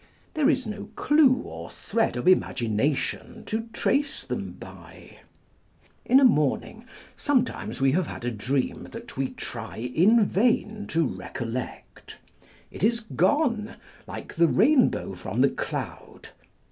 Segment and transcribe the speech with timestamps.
[0.33, 5.19] There is no clue or thread of imagination to trace them by.
[6.05, 6.85] In a morning
[7.15, 12.17] sometimes we have had a dream tbat we try in vain to recollect;
[12.71, 13.75] it is gone,
[14.07, 16.29] like the rainbow from the cloud.